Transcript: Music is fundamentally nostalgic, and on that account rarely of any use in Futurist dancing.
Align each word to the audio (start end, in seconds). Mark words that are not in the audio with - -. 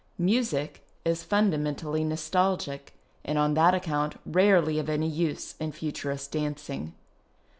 Music 0.17 0.83
is 1.05 1.23
fundamentally 1.23 2.03
nostalgic, 2.03 2.95
and 3.23 3.37
on 3.37 3.53
that 3.53 3.75
account 3.75 4.19
rarely 4.25 4.79
of 4.79 4.89
any 4.89 5.07
use 5.07 5.53
in 5.59 5.71
Futurist 5.71 6.31
dancing. 6.31 6.95